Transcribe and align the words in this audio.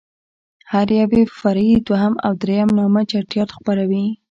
هر 0.71 0.87
يو 0.91 0.97
يې 1.01 1.05
په 1.31 1.35
فرعي 1.39 1.75
دوهم 1.87 2.13
او 2.25 2.31
درېم 2.43 2.69
نامه 2.79 3.01
چټياټ 3.11 3.49
خپروي. 3.57 4.05